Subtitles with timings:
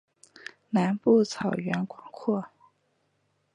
[0.71, 2.47] 南部草原广阔。